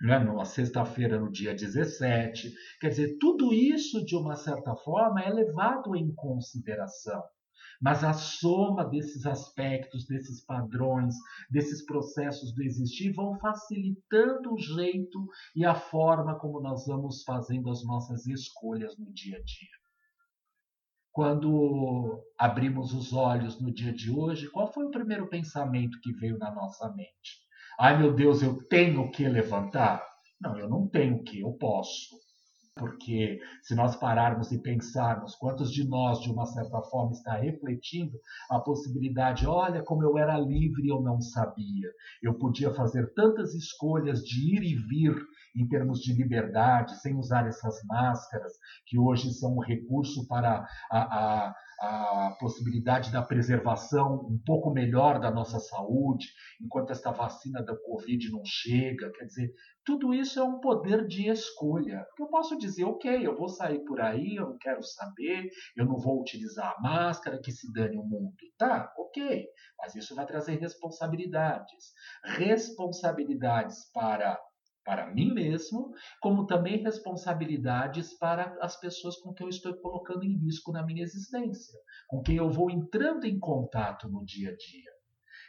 né, 0.00 0.18
numa 0.18 0.44
sexta-feira, 0.44 1.18
no 1.18 1.30
dia 1.30 1.54
17. 1.54 2.52
Quer 2.80 2.88
dizer, 2.88 3.18
tudo 3.18 3.52
isso, 3.52 4.04
de 4.04 4.16
uma 4.16 4.36
certa 4.36 4.74
forma, 4.76 5.20
é 5.20 5.30
levado 5.30 5.96
em 5.96 6.14
consideração. 6.14 7.22
Mas 7.80 8.02
a 8.02 8.12
soma 8.12 8.84
desses 8.84 9.24
aspectos, 9.24 10.04
desses 10.06 10.44
padrões, 10.44 11.14
desses 11.48 11.84
processos 11.84 12.52
do 12.52 12.62
existir 12.62 13.12
vão 13.12 13.38
facilitando 13.38 14.52
o 14.52 14.58
jeito 14.58 15.26
e 15.54 15.64
a 15.64 15.74
forma 15.74 16.36
como 16.38 16.60
nós 16.60 16.86
vamos 16.86 17.22
fazendo 17.22 17.70
as 17.70 17.84
nossas 17.84 18.26
escolhas 18.26 18.96
no 18.98 19.12
dia 19.12 19.36
a 19.36 19.42
dia. 19.42 19.78
Quando 21.12 22.24
abrimos 22.36 22.92
os 22.92 23.12
olhos 23.12 23.60
no 23.60 23.72
dia 23.72 23.92
de 23.92 24.10
hoje, 24.10 24.50
qual 24.50 24.72
foi 24.72 24.84
o 24.86 24.90
primeiro 24.90 25.28
pensamento 25.28 26.00
que 26.00 26.12
veio 26.12 26.38
na 26.38 26.52
nossa 26.52 26.92
mente? 26.94 27.47
Ai 27.80 27.96
meu 27.96 28.12
Deus, 28.12 28.42
eu 28.42 28.56
tenho 28.66 29.08
que 29.08 29.28
levantar? 29.28 30.04
Não, 30.40 30.58
eu 30.58 30.68
não 30.68 30.88
tenho 30.88 31.22
que, 31.22 31.40
eu 31.40 31.52
posso. 31.52 32.16
Porque 32.74 33.38
se 33.62 33.74
nós 33.76 33.94
pararmos 33.94 34.50
e 34.50 34.60
pensarmos 34.60 35.36
quantos 35.36 35.72
de 35.72 35.88
nós, 35.88 36.20
de 36.20 36.28
uma 36.30 36.44
certa 36.46 36.80
forma, 36.82 37.12
está 37.12 37.36
refletindo 37.36 38.18
a 38.50 38.58
possibilidade, 38.58 39.46
olha 39.46 39.82
como 39.84 40.02
eu 40.02 40.18
era 40.18 40.36
livre 40.38 40.86
e 40.86 40.88
eu 40.88 41.00
não 41.00 41.20
sabia. 41.20 41.88
Eu 42.20 42.34
podia 42.34 42.74
fazer 42.74 43.12
tantas 43.14 43.54
escolhas 43.54 44.24
de 44.24 44.56
ir 44.56 44.62
e 44.62 44.74
vir 44.74 45.14
em 45.56 45.68
termos 45.68 46.00
de 46.00 46.12
liberdade, 46.12 47.00
sem 47.00 47.16
usar 47.16 47.46
essas 47.46 47.80
máscaras, 47.84 48.52
que 48.86 48.98
hoje 48.98 49.32
são 49.34 49.56
um 49.56 49.60
recurso 49.60 50.26
para 50.26 50.66
a, 50.90 50.98
a 50.98 51.54
a 51.80 52.36
possibilidade 52.40 53.12
da 53.12 53.22
preservação 53.22 54.26
um 54.28 54.40
pouco 54.44 54.70
melhor 54.70 55.20
da 55.20 55.30
nossa 55.30 55.60
saúde, 55.60 56.26
enquanto 56.60 56.90
esta 56.90 57.10
vacina 57.12 57.62
da 57.62 57.76
Covid 57.76 58.30
não 58.30 58.42
chega. 58.44 59.12
Quer 59.12 59.24
dizer, 59.24 59.54
tudo 59.84 60.12
isso 60.12 60.38
é 60.40 60.42
um 60.42 60.60
poder 60.60 61.06
de 61.06 61.28
escolha. 61.28 62.04
Eu 62.18 62.26
posso 62.26 62.58
dizer, 62.58 62.84
ok, 62.84 63.26
eu 63.26 63.36
vou 63.36 63.48
sair 63.48 63.84
por 63.84 64.00
aí, 64.00 64.36
eu 64.36 64.48
não 64.48 64.58
quero 64.58 64.82
saber, 64.82 65.48
eu 65.76 65.86
não 65.86 65.96
vou 65.96 66.20
utilizar 66.20 66.74
a 66.76 66.80
máscara, 66.80 67.40
que 67.40 67.52
se 67.52 67.72
dane 67.72 67.96
o 67.96 68.02
mundo. 68.02 68.34
Tá, 68.58 68.92
ok, 68.98 69.46
mas 69.78 69.94
isso 69.94 70.14
vai 70.14 70.26
trazer 70.26 70.58
responsabilidades. 70.58 71.92
Responsabilidades 72.24 73.90
para 73.92 74.38
para 74.88 75.12
mim 75.12 75.34
mesmo, 75.34 75.92
como 76.18 76.46
também 76.46 76.82
responsabilidades 76.82 78.14
para 78.14 78.56
as 78.62 78.80
pessoas 78.80 79.18
com 79.18 79.34
quem 79.34 79.44
eu 79.44 79.50
estou 79.50 79.74
colocando 79.74 80.24
em 80.24 80.38
risco 80.38 80.72
na 80.72 80.82
minha 80.82 81.02
existência, 81.02 81.78
com 82.08 82.22
quem 82.22 82.36
eu 82.36 82.50
vou 82.50 82.70
entrando 82.70 83.26
em 83.26 83.38
contato 83.38 84.08
no 84.08 84.24
dia 84.24 84.48
a 84.48 84.56
dia. 84.56 84.90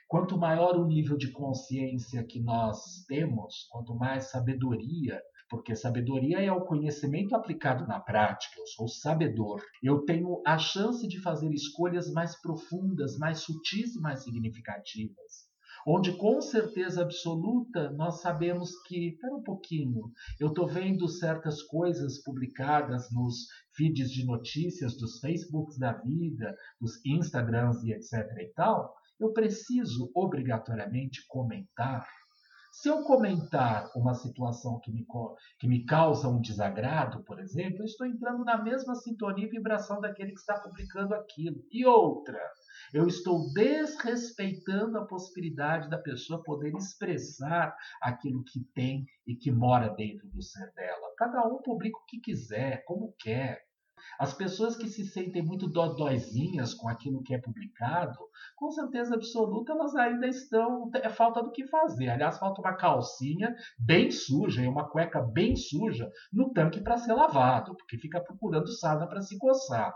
Quanto 0.09 0.37
maior 0.37 0.75
o 0.75 0.85
nível 0.85 1.15
de 1.15 1.31
consciência 1.31 2.21
que 2.25 2.41
nós 2.41 3.05
temos, 3.07 3.65
quanto 3.71 3.95
mais 3.95 4.29
sabedoria, 4.29 5.21
porque 5.49 5.73
sabedoria 5.73 6.41
é 6.41 6.51
o 6.51 6.65
conhecimento 6.65 7.33
aplicado 7.33 7.87
na 7.87 7.97
prática, 7.97 8.59
eu 8.59 8.67
sou 8.67 8.89
sabedor. 8.89 9.63
Eu 9.81 10.03
tenho 10.03 10.41
a 10.45 10.57
chance 10.57 11.07
de 11.07 11.17
fazer 11.21 11.49
escolhas 11.53 12.11
mais 12.11 12.35
profundas, 12.41 13.17
mais 13.17 13.39
sutis 13.39 13.95
e 13.95 14.01
mais 14.01 14.21
significativas 14.21 15.48
onde 15.87 16.15
com 16.17 16.41
certeza 16.41 17.01
absoluta 17.01 17.91
nós 17.91 18.21
sabemos 18.21 18.71
que, 18.87 19.09
espera 19.09 19.35
um 19.35 19.43
pouquinho, 19.43 20.11
eu 20.39 20.49
estou 20.49 20.67
vendo 20.67 21.07
certas 21.07 21.61
coisas 21.63 22.21
publicadas 22.23 23.11
nos 23.11 23.47
feeds 23.75 24.11
de 24.11 24.25
notícias 24.25 24.97
dos 24.97 25.19
Facebooks 25.19 25.77
da 25.77 25.93
vida, 25.93 26.55
dos 26.79 27.03
Instagrams 27.05 27.83
e 27.83 27.93
etc 27.93 28.13
e 28.39 28.51
tal, 28.53 28.93
eu 29.19 29.33
preciso 29.33 30.09
obrigatoriamente 30.15 31.25
comentar. 31.27 32.07
Se 32.71 32.87
eu 32.87 33.03
comentar 33.03 33.89
uma 33.95 34.13
situação 34.13 34.79
que 34.79 34.91
me, 34.91 35.05
que 35.59 35.67
me 35.67 35.85
causa 35.85 36.29
um 36.29 36.39
desagrado, 36.39 37.23
por 37.23 37.39
exemplo, 37.39 37.79
eu 37.79 37.85
estou 37.85 38.05
entrando 38.05 38.43
na 38.43 38.61
mesma 38.61 38.95
sintonia 38.95 39.45
e 39.45 39.49
vibração 39.49 39.99
daquele 39.99 40.31
que 40.31 40.39
está 40.39 40.59
publicando 40.59 41.13
aquilo. 41.15 41.57
E 41.71 41.85
outra, 41.85 42.39
eu 42.93 43.07
estou 43.07 43.51
desrespeitando 43.53 44.97
a 44.97 45.05
possibilidade 45.05 45.89
da 45.89 45.97
pessoa 45.97 46.43
poder 46.43 46.73
expressar 46.75 47.75
aquilo 48.01 48.43
que 48.43 48.63
tem 48.73 49.05
e 49.25 49.35
que 49.35 49.51
mora 49.51 49.89
dentro 49.89 50.27
do 50.29 50.41
ser 50.41 50.71
dela. 50.73 51.13
Cada 51.17 51.47
um 51.47 51.61
publica 51.61 51.97
o 51.97 52.05
que 52.05 52.19
quiser, 52.19 52.83
como 52.85 53.13
quer. 53.19 53.68
As 54.19 54.33
pessoas 54.33 54.75
que 54.75 54.89
se 54.89 55.05
sentem 55.05 55.41
muito 55.41 55.65
dodóizinhas 55.65 56.73
com 56.73 56.89
aquilo 56.89 57.23
que 57.23 57.33
é 57.33 57.39
publicado, 57.39 58.19
com 58.57 58.69
certeza 58.69 59.15
absoluta, 59.15 59.71
elas 59.71 59.95
ainda 59.95 60.27
estão. 60.27 60.91
É 60.95 61.07
falta 61.07 61.41
do 61.41 61.51
que 61.51 61.65
fazer. 61.67 62.09
Aliás, 62.09 62.37
falta 62.37 62.59
uma 62.59 62.75
calcinha 62.75 63.55
bem 63.79 64.11
suja 64.11 64.61
e 64.61 64.67
uma 64.67 64.89
cueca 64.89 65.21
bem 65.21 65.55
suja 65.55 66.11
no 66.33 66.51
tanque 66.51 66.81
para 66.81 66.97
ser 66.97 67.13
lavado, 67.13 67.73
porque 67.77 67.97
fica 67.97 68.21
procurando 68.21 68.67
sarna 68.67 69.07
para 69.07 69.21
se 69.21 69.37
coçar. 69.37 69.95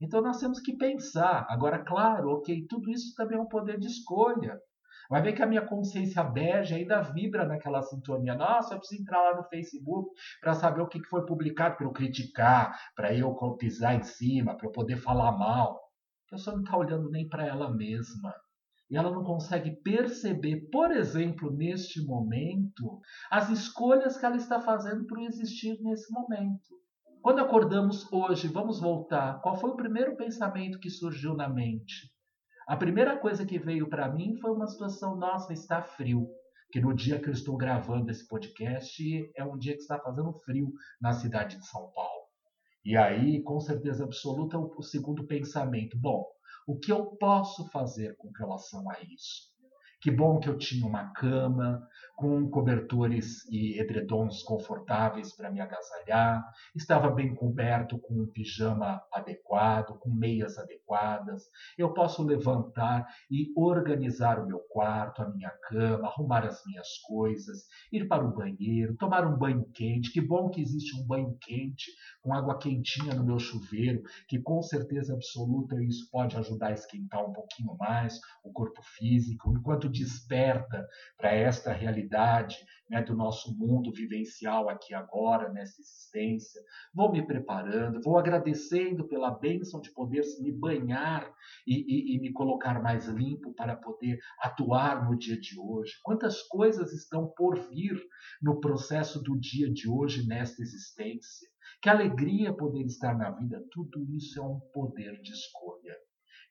Então 0.00 0.22
nós 0.22 0.38
temos 0.38 0.60
que 0.60 0.76
pensar. 0.76 1.44
Agora, 1.50 1.84
claro, 1.84 2.30
ok, 2.34 2.66
tudo 2.68 2.88
isso 2.88 3.16
também 3.16 3.36
é 3.36 3.40
um 3.40 3.48
poder 3.48 3.80
de 3.80 3.88
escolha. 3.88 4.60
Vai 5.08 5.22
ver 5.22 5.32
que 5.32 5.42
a 5.42 5.46
minha 5.46 5.64
consciência 5.64 6.22
bege 6.22 6.74
ainda 6.74 7.00
vibra 7.00 7.46
naquela 7.46 7.82
sintonia. 7.82 8.34
Nossa, 8.34 8.74
eu 8.74 8.78
preciso 8.78 9.02
entrar 9.02 9.22
lá 9.22 9.36
no 9.36 9.44
Facebook 9.44 10.10
para 10.40 10.54
saber 10.54 10.80
o 10.82 10.88
que 10.88 11.02
foi 11.04 11.24
publicado, 11.24 11.76
para 11.76 11.86
eu 11.86 11.92
criticar, 11.92 12.76
para 12.94 13.14
eu 13.14 13.34
pisar 13.58 13.94
em 13.94 14.02
cima, 14.02 14.56
para 14.56 14.66
eu 14.66 14.72
poder 14.72 14.96
falar 14.96 15.32
mal. 15.32 15.80
A 16.26 16.30
pessoa 16.30 16.56
não 16.56 16.64
está 16.64 16.76
olhando 16.76 17.10
nem 17.10 17.28
para 17.28 17.46
ela 17.46 17.72
mesma. 17.72 18.34
E 18.88 18.96
ela 18.96 19.10
não 19.10 19.24
consegue 19.24 19.72
perceber, 19.82 20.68
por 20.70 20.92
exemplo, 20.92 21.50
neste 21.50 22.04
momento, 22.04 23.00
as 23.30 23.50
escolhas 23.50 24.16
que 24.16 24.24
ela 24.24 24.36
está 24.36 24.60
fazendo 24.60 25.06
para 25.06 25.22
existir 25.22 25.76
nesse 25.82 26.12
momento. 26.12 26.76
Quando 27.20 27.40
acordamos 27.40 28.10
hoje, 28.12 28.46
vamos 28.46 28.80
voltar. 28.80 29.40
Qual 29.40 29.56
foi 29.56 29.70
o 29.70 29.76
primeiro 29.76 30.16
pensamento 30.16 30.78
que 30.78 30.88
surgiu 30.88 31.34
na 31.34 31.48
mente? 31.48 32.15
A 32.66 32.76
primeira 32.76 33.16
coisa 33.16 33.46
que 33.46 33.60
veio 33.60 33.88
para 33.88 34.08
mim 34.08 34.36
foi 34.40 34.50
uma 34.50 34.66
situação: 34.66 35.14
nossa, 35.14 35.52
está 35.52 35.80
frio. 35.80 36.28
Que 36.72 36.80
no 36.80 36.92
dia 36.92 37.20
que 37.20 37.28
eu 37.28 37.32
estou 37.32 37.56
gravando 37.56 38.10
esse 38.10 38.26
podcast 38.26 39.30
é 39.36 39.44
um 39.44 39.56
dia 39.56 39.74
que 39.74 39.82
está 39.82 40.00
fazendo 40.00 40.32
frio 40.32 40.72
na 41.00 41.12
cidade 41.12 41.58
de 41.58 41.66
São 41.66 41.92
Paulo. 41.92 42.26
E 42.84 42.96
aí, 42.96 43.40
com 43.42 43.60
certeza 43.60 44.02
absoluta, 44.02 44.58
o 44.58 44.82
segundo 44.82 45.24
pensamento: 45.28 45.96
bom, 45.96 46.26
o 46.66 46.76
que 46.76 46.90
eu 46.90 47.06
posso 47.06 47.70
fazer 47.70 48.16
com 48.16 48.32
relação 48.36 48.90
a 48.90 49.00
isso? 49.00 49.55
Que 50.00 50.10
bom 50.10 50.38
que 50.38 50.48
eu 50.48 50.58
tinha 50.58 50.86
uma 50.86 51.12
cama, 51.12 51.86
com 52.16 52.48
cobertores 52.48 53.44
e 53.50 53.78
edredons 53.78 54.42
confortáveis 54.42 55.36
para 55.36 55.50
me 55.50 55.60
agasalhar, 55.60 56.42
estava 56.74 57.10
bem 57.10 57.34
coberto 57.34 57.98
com 57.98 58.22
um 58.22 58.26
pijama 58.26 59.02
adequado, 59.12 59.98
com 59.98 60.08
meias 60.08 60.56
adequadas. 60.56 61.44
Eu 61.76 61.92
posso 61.92 62.22
levantar 62.22 63.06
e 63.30 63.52
organizar 63.54 64.38
o 64.38 64.46
meu 64.46 64.60
quarto, 64.70 65.22
a 65.22 65.28
minha 65.28 65.50
cama, 65.68 66.08
arrumar 66.08 66.46
as 66.46 66.62
minhas 66.66 66.88
coisas, 67.06 67.66
ir 67.92 68.08
para 68.08 68.24
o 68.24 68.34
banheiro, 68.34 68.96
tomar 68.96 69.26
um 69.26 69.36
banho 69.36 69.66
quente. 69.74 70.10
Que 70.10 70.20
bom 70.20 70.48
que 70.48 70.62
existe 70.62 70.98
um 70.98 71.06
banho 71.06 71.36
quente 71.40 71.90
com 72.22 72.32
água 72.32 72.58
quentinha 72.58 73.14
no 73.14 73.24
meu 73.24 73.38
chuveiro, 73.38 74.02
que 74.26 74.38
com 74.38 74.62
certeza 74.62 75.12
absoluta 75.12 75.82
isso 75.82 76.08
pode 76.10 76.34
ajudar 76.36 76.68
a 76.68 76.72
esquentar 76.72 77.28
um 77.28 77.32
pouquinho 77.32 77.76
mais 77.78 78.18
o 78.42 78.50
corpo 78.52 78.80
físico, 78.82 79.52
enquanto 79.52 79.90
desperta 79.98 80.86
para 81.16 81.32
esta 81.32 81.72
realidade 81.72 82.56
né, 82.88 83.02
do 83.02 83.16
nosso 83.16 83.56
mundo 83.56 83.92
vivencial 83.92 84.68
aqui 84.68 84.94
agora, 84.94 85.52
nessa 85.52 85.80
existência. 85.80 86.60
Vou 86.94 87.10
me 87.10 87.26
preparando, 87.26 88.00
vou 88.02 88.18
agradecendo 88.18 89.06
pela 89.08 89.30
bênção 89.30 89.80
de 89.80 89.92
poder 89.92 90.22
me 90.40 90.52
banhar 90.52 91.28
e, 91.66 91.74
e, 91.74 92.16
e 92.16 92.20
me 92.20 92.32
colocar 92.32 92.80
mais 92.82 93.06
limpo 93.06 93.52
para 93.54 93.76
poder 93.76 94.18
atuar 94.40 95.08
no 95.08 95.16
dia 95.16 95.38
de 95.38 95.58
hoje. 95.58 95.94
Quantas 96.02 96.42
coisas 96.42 96.92
estão 96.92 97.26
por 97.36 97.58
vir 97.68 98.00
no 98.40 98.60
processo 98.60 99.22
do 99.22 99.38
dia 99.38 99.70
de 99.72 99.88
hoje, 99.88 100.26
nesta 100.26 100.62
existência. 100.62 101.48
Que 101.82 101.88
alegria 101.88 102.52
poder 102.52 102.84
estar 102.84 103.16
na 103.16 103.30
vida, 103.30 103.62
tudo 103.70 104.04
isso 104.14 104.40
é 104.40 104.42
um 104.42 104.60
poder 104.72 105.20
de 105.20 105.32
escolha. 105.32 105.94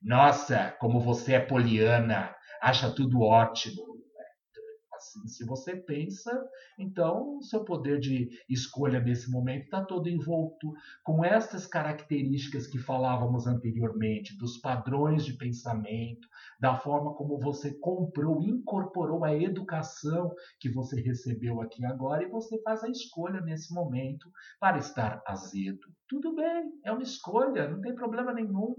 Nossa, 0.02 0.76
como 0.80 1.00
você 1.00 1.34
é 1.34 1.40
poliana, 1.40 2.36
acha 2.66 2.90
tudo 2.90 3.22
ótimo 3.22 3.96
assim. 4.96 5.28
Se 5.28 5.46
você 5.46 5.76
pensa, 5.76 6.32
então 6.80 7.42
seu 7.42 7.64
poder 7.64 8.00
de 8.00 8.30
escolha 8.50 9.00
nesse 9.00 9.30
momento 9.30 9.66
está 9.66 9.84
todo 9.84 10.10
envolto 10.10 10.74
com 11.04 11.24
estas 11.24 11.68
características 11.68 12.68
que 12.68 12.80
falávamos 12.80 13.46
anteriormente, 13.46 14.38
dos 14.38 14.58
padrões 14.58 15.26
de 15.26 15.34
pensamento, 15.34 16.28
da 16.60 16.76
forma 16.76 17.14
como 17.14 17.40
você 17.40 17.74
comprou, 17.80 18.42
incorporou 18.42 19.24
a 19.24 19.36
educação 19.36 20.34
que 20.60 20.70
você 20.70 21.00
recebeu 21.02 21.62
aqui 21.62 21.86
agora 21.86 22.24
e 22.24 22.30
você 22.30 22.60
faz 22.62 22.84
a 22.84 22.90
escolha 22.90 23.42
nesse 23.42 23.74
momento 23.74 24.30
para 24.60 24.78
estar 24.78 25.22
azedo. 25.28 25.88
Tudo 26.08 26.36
bem, 26.36 26.72
é 26.84 26.92
uma 26.92 27.04
escolha, 27.04 27.70
não 27.70 27.82
tem 27.82 27.94
problema 27.94 28.34
nenhum. 28.34 28.76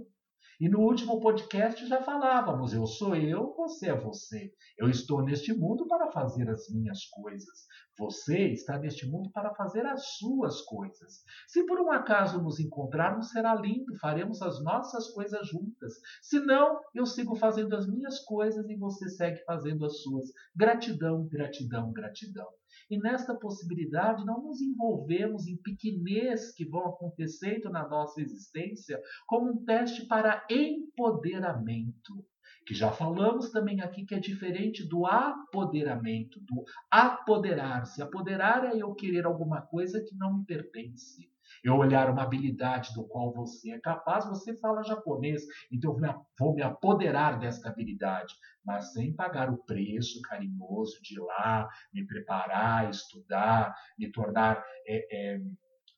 E 0.58 0.70
no 0.70 0.80
último 0.80 1.20
podcast 1.20 1.86
já 1.86 2.02
falávamos: 2.02 2.72
eu 2.72 2.86
sou 2.86 3.14
eu, 3.14 3.54
você 3.54 3.90
é 3.90 4.00
você. 4.00 4.50
Eu 4.78 4.88
estou 4.88 5.22
neste 5.22 5.52
mundo 5.52 5.86
para 5.86 6.10
fazer 6.10 6.48
as 6.48 6.70
minhas 6.70 7.04
coisas. 7.06 7.66
Você 7.98 8.52
está 8.52 8.78
neste 8.78 9.06
mundo 9.06 9.30
para 9.32 9.54
fazer 9.54 9.84
as 9.84 10.16
suas 10.16 10.62
coisas. 10.62 11.22
Se 11.46 11.64
por 11.66 11.78
um 11.80 11.90
acaso 11.90 12.42
nos 12.42 12.58
encontrarmos, 12.58 13.30
será 13.30 13.54
lindo, 13.54 13.98
faremos 13.98 14.40
as 14.40 14.62
nossas 14.62 15.10
coisas 15.10 15.46
juntas. 15.46 15.94
Se 16.22 16.40
não, 16.40 16.80
eu 16.94 17.04
sigo 17.04 17.34
fazendo 17.36 17.76
as 17.76 17.86
minhas 17.86 18.20
coisas 18.20 18.66
e 18.68 18.76
você 18.76 19.10
segue 19.10 19.44
fazendo 19.44 19.84
as 19.84 20.02
suas. 20.02 20.30
Gratidão, 20.54 21.26
gratidão, 21.26 21.92
gratidão. 21.92 22.48
E 22.88 22.99
nesta 22.99 23.35
possibilidade, 23.35 24.25
não 24.25 24.43
nos 24.43 24.61
envolvemos 24.61 25.47
em 25.47 25.57
pequenez 25.57 26.52
que 26.52 26.64
vão 26.64 26.87
acontecendo 26.87 27.69
na 27.69 27.88
nossa 27.88 28.21
existência 28.21 29.00
como 29.26 29.50
um 29.50 29.64
teste 29.64 30.07
para 30.07 30.47
empoderamento. 30.49 32.25
Que 32.64 32.75
já 32.75 32.90
falamos 32.90 33.50
também 33.50 33.81
aqui 33.81 34.05
que 34.05 34.14
é 34.14 34.21
diferente 34.21 34.88
do 34.88 35.07
apoderamento, 35.07 36.40
do 36.40 36.64
apoderar-se. 36.90 38.02
Apoderar 38.02 38.64
é 38.64 38.76
eu 38.76 38.95
querer 38.95 39.25
alguma 39.25 39.62
coisa 39.62 40.05
que 40.05 40.16
não 40.16 40.38
me 40.38 40.45
pertence 40.45 41.28
eu 41.68 41.76
olhar 41.76 42.08
uma 42.08 42.23
habilidade 42.23 42.94
do 42.94 43.04
qual 43.08 43.32
você 43.32 43.73
é 43.73 43.80
capaz, 43.80 44.25
você 44.26 44.56
fala 44.58 44.85
japonês, 44.85 45.42
então 45.70 45.99
eu 46.00 46.25
vou 46.38 46.54
me 46.54 46.62
apoderar 46.62 47.38
desta 47.40 47.68
habilidade, 47.68 48.32
mas 48.64 48.92
sem 48.92 49.12
pagar 49.12 49.52
o 49.52 49.58
preço 49.64 50.20
carinhoso 50.23 51.00
de 51.02 51.14
ir 51.14 51.20
lá, 51.20 51.68
me 51.92 52.06
preparar, 52.06 52.88
estudar, 52.88 53.75
me 53.99 54.12
tornar 54.12 54.64
é, 54.87 55.35
é, 55.35 55.40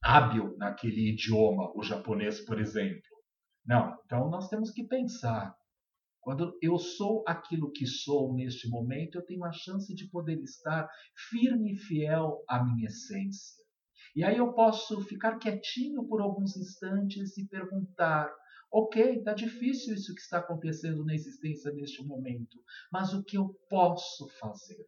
hábil 0.02 0.56
naquele 0.56 1.10
idioma, 1.12 1.70
o 1.76 1.82
japonês, 1.82 2.40
por 2.40 2.58
exemplo. 2.58 3.02
Não, 3.66 3.94
então 4.06 4.30
nós 4.30 4.48
temos 4.48 4.70
que 4.70 4.84
pensar. 4.84 5.54
Quando 6.20 6.58
eu 6.62 6.78
sou 6.78 7.22
aquilo 7.26 7.70
que 7.72 7.86
sou 7.86 8.34
neste 8.34 8.68
momento, 8.70 9.18
eu 9.18 9.24
tenho 9.24 9.44
a 9.44 9.52
chance 9.52 9.94
de 9.94 10.08
poder 10.08 10.38
estar 10.40 10.88
firme 11.30 11.74
e 11.74 11.76
fiel 11.76 12.42
à 12.48 12.64
minha 12.64 12.86
essência. 12.86 13.67
E 14.14 14.24
aí 14.24 14.36
eu 14.36 14.52
posso 14.52 15.00
ficar 15.02 15.38
quietinho 15.38 16.06
por 16.06 16.20
alguns 16.20 16.56
instantes 16.56 17.36
e 17.36 17.46
perguntar: 17.46 18.32
ok, 18.70 19.18
está 19.18 19.32
difícil 19.32 19.94
isso 19.94 20.14
que 20.14 20.20
está 20.20 20.38
acontecendo 20.38 21.04
na 21.04 21.14
existência 21.14 21.72
neste 21.72 22.04
momento, 22.04 22.58
mas 22.92 23.12
o 23.12 23.24
que 23.24 23.36
eu 23.36 23.54
posso 23.68 24.28
fazer? 24.40 24.84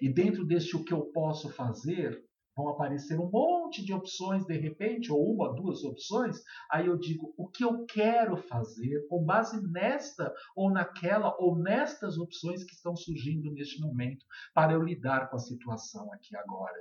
E 0.00 0.12
dentro 0.12 0.44
deste 0.44 0.76
o 0.76 0.84
que 0.84 0.92
eu 0.92 1.06
posso 1.12 1.48
fazer, 1.50 2.22
vão 2.58 2.68
aparecer 2.68 3.18
um 3.18 3.30
monte 3.30 3.84
de 3.84 3.92
opções 3.92 4.44
de 4.44 4.58
repente, 4.58 5.12
ou 5.12 5.32
uma, 5.32 5.54
duas 5.54 5.84
opções. 5.84 6.36
Aí 6.70 6.86
eu 6.86 6.98
digo 6.98 7.32
o 7.38 7.48
que 7.48 7.64
eu 7.64 7.84
quero 7.86 8.36
fazer 8.36 9.06
com 9.08 9.24
base 9.24 9.62
nesta 9.70 10.34
ou 10.56 10.70
naquela 10.70 11.36
ou 11.38 11.56
nestas 11.56 12.18
opções 12.18 12.64
que 12.64 12.74
estão 12.74 12.96
surgindo 12.96 13.52
neste 13.52 13.80
momento 13.80 14.26
para 14.52 14.72
eu 14.72 14.82
lidar 14.82 15.30
com 15.30 15.36
a 15.36 15.40
situação 15.40 16.12
aqui 16.12 16.36
agora. 16.36 16.78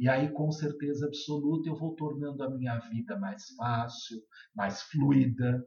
E 0.00 0.08
aí, 0.08 0.32
com 0.32 0.50
certeza 0.50 1.06
absoluta, 1.06 1.68
eu 1.68 1.76
vou 1.76 1.94
tornando 1.94 2.42
a 2.42 2.48
minha 2.48 2.78
vida 2.88 3.18
mais 3.18 3.50
fácil, 3.50 4.18
mais 4.56 4.80
fluida, 4.80 5.62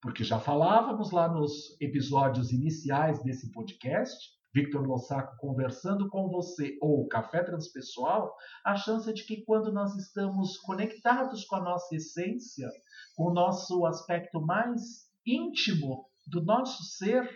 porque 0.00 0.24
já 0.24 0.40
falávamos 0.40 1.12
lá 1.12 1.28
nos 1.28 1.78
episódios 1.78 2.52
iniciais 2.52 3.22
desse 3.22 3.52
podcast 3.52 4.34
Victor 4.54 4.86
Lossaco 4.86 5.36
conversando 5.36 6.08
com 6.08 6.30
você 6.30 6.78
ou 6.80 7.06
Café 7.06 7.44
Transpessoal, 7.44 8.34
a 8.64 8.74
chance 8.74 9.12
de 9.12 9.24
que 9.26 9.44
quando 9.44 9.70
nós 9.70 9.94
estamos 9.96 10.56
conectados 10.56 11.44
com 11.44 11.56
a 11.56 11.62
nossa 11.62 11.94
essência, 11.94 12.66
com 13.14 13.24
o 13.24 13.34
nosso 13.34 13.84
aspecto 13.84 14.40
mais 14.40 14.80
íntimo 15.26 16.06
do 16.26 16.42
nosso 16.42 16.82
ser, 16.84 17.28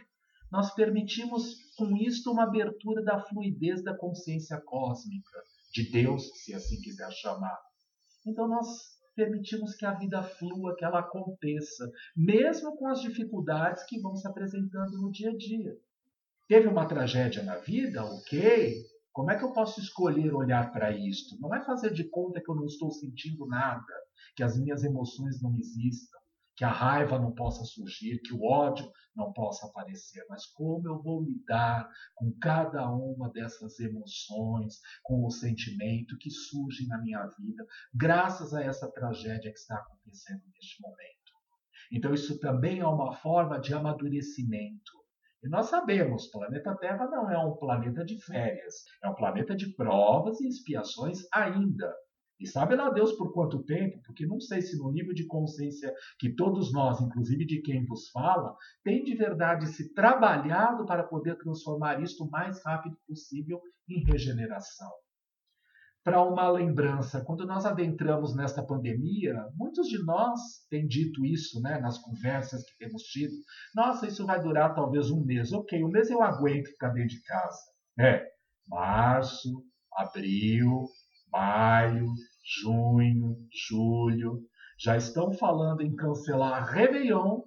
nós 0.51 0.75
permitimos 0.75 1.57
com 1.77 1.95
isto 1.99 2.33
uma 2.33 2.45
abertura 2.45 3.05
da 3.05 3.21
fluidez 3.21 3.85
da 3.85 3.95
consciência 3.95 4.59
cósmica, 4.59 5.39
de 5.73 5.91
Deus, 5.91 6.29
se 6.43 6.55
assim 6.55 6.81
quiser 6.81 7.11
chamar. 7.13 7.59
Então 8.27 8.49
nós 8.49 8.67
permitimos 9.15 9.75
que 9.75 9.85
a 9.85 9.95
vida 9.95 10.23
flua, 10.23 10.75
que 10.77 10.85
ela 10.85 11.01
aconteça, 11.01 11.91
mesmo 12.17 12.77
com 12.77 12.89
as 12.89 13.01
dificuldades 13.01 13.85
que 13.85 14.01
vão 14.01 14.15
se 14.17 14.27
apresentando 14.27 14.99
no 15.01 15.11
dia 15.11 15.31
a 15.31 15.37
dia. 15.37 15.77
Teve 16.49 16.69
uma 16.69 16.87
tragédia 16.87 17.43
na 17.43 17.57
vida? 17.59 18.05
Ok. 18.05 18.75
Como 19.13 19.31
é 19.31 19.37
que 19.37 19.45
eu 19.45 19.53
posso 19.53 19.81
escolher 19.81 20.33
olhar 20.33 20.73
para 20.73 20.91
isto? 20.97 21.39
Não 21.41 21.55
é 21.55 21.65
fazer 21.65 21.93
de 21.93 22.05
conta 22.09 22.41
que 22.41 22.51
eu 22.51 22.55
não 22.55 22.65
estou 22.65 22.91
sentindo 22.91 23.47
nada, 23.47 23.85
que 24.37 24.43
as 24.43 24.59
minhas 24.59 24.85
emoções 24.85 25.43
não 25.43 25.57
existam, 25.59 26.19
que 26.61 26.65
a 26.67 26.71
raiva 26.71 27.19
não 27.19 27.33
possa 27.33 27.65
surgir, 27.65 28.19
que 28.19 28.35
o 28.35 28.45
ódio 28.45 28.85
não 29.17 29.33
possa 29.33 29.67
aparecer, 29.67 30.23
mas 30.29 30.45
como 30.45 30.87
eu 30.87 31.01
vou 31.03 31.25
lidar 31.25 31.89
com 32.15 32.31
cada 32.39 32.87
uma 32.87 33.31
dessas 33.33 33.81
emoções, 33.81 34.75
com 35.03 35.25
o 35.25 35.31
sentimento 35.31 36.19
que 36.19 36.31
surge 36.31 36.87
na 36.87 37.01
minha 37.01 37.27
vida, 37.39 37.65
graças 37.95 38.53
a 38.53 38.63
essa 38.63 38.93
tragédia 38.93 39.51
que 39.51 39.59
está 39.59 39.75
acontecendo 39.77 40.43
neste 40.53 40.83
momento. 40.83 41.33
Então, 41.91 42.13
isso 42.13 42.39
também 42.39 42.81
é 42.81 42.87
uma 42.87 43.15
forma 43.15 43.59
de 43.59 43.73
amadurecimento 43.73 45.01
e 45.43 45.49
nós 45.49 45.71
sabemos, 45.71 46.27
o 46.27 46.33
planeta 46.33 46.77
Terra 46.77 47.07
não 47.07 47.31
é 47.31 47.39
um 47.39 47.57
planeta 47.57 48.05
de 48.05 48.23
férias, 48.23 48.85
é 49.03 49.09
um 49.09 49.15
planeta 49.15 49.57
de 49.57 49.75
provas 49.75 50.39
e 50.43 50.47
expiações 50.47 51.21
ainda. 51.33 51.91
E 52.41 52.47
sabe 52.47 52.75
lá 52.75 52.89
Deus 52.91 53.13
por 53.13 53.33
quanto 53.33 53.63
tempo, 53.63 54.01
porque 54.05 54.27
não 54.27 54.41
sei 54.41 54.63
se 54.63 54.79
no 54.79 54.91
nível 54.91 55.13
de 55.13 55.27
consciência 55.27 55.93
que 56.19 56.35
todos 56.35 56.73
nós, 56.73 57.01
inclusive 57.01 57.45
de 57.45 57.61
quem 57.61 57.85
vos 57.85 58.09
fala, 58.09 58.57
tem 58.83 59.05
de 59.05 59.15
verdade 59.15 59.67
se 59.67 59.93
trabalhado 59.93 60.87
para 60.87 61.05
poder 61.05 61.37
transformar 61.37 62.03
isto 62.03 62.25
o 62.25 62.31
mais 62.31 62.65
rápido 62.65 62.97
possível 63.07 63.61
em 63.89 64.03
regeneração 64.05 64.91
para 66.03 66.23
uma 66.23 66.51
lembrança. 66.51 67.23
Quando 67.25 67.47
nós 67.47 67.67
adentramos 67.67 68.35
nesta 68.35 68.65
pandemia, 68.65 69.35
muitos 69.55 69.87
de 69.89 70.03
nós 70.03 70.41
têm 70.71 70.87
dito 70.87 71.25
isso 71.25 71.61
né, 71.61 71.79
nas 71.79 71.99
conversas 71.99 72.65
que 72.65 72.77
temos 72.79 73.03
tido. 73.03 73.35
Nossa, 73.75 74.07
isso 74.07 74.25
vai 74.25 74.41
durar 74.41 74.75
talvez 74.75 75.11
um 75.11 75.25
mês. 75.25 75.53
Ok, 75.53 75.83
um 75.85 75.89
mês 75.89 76.11
eu 76.11 76.23
aguento 76.23 76.69
ficar 76.69 76.89
dentro 76.91 77.11
de 77.11 77.23
casa. 77.23 77.61
É, 77.99 78.27
março, 78.67 79.63
abril, 79.93 80.87
maio, 81.31 82.07
junho, 82.43 83.37
julho. 83.69 84.43
Já 84.79 84.97
estão 84.97 85.33
falando 85.33 85.83
em 85.83 85.95
cancelar 85.95 86.55
a 86.55 86.65
Réveillon 86.65 87.43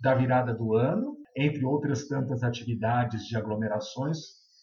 da 0.00 0.14
virada 0.14 0.54
do 0.54 0.74
ano, 0.74 1.16
entre 1.36 1.64
outras 1.64 2.06
tantas 2.06 2.42
atividades 2.42 3.24
de 3.24 3.36
aglomerações, 3.36 4.18